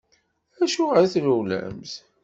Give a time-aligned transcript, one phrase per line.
[0.63, 1.91] Acuɣeṛ i trewlemt?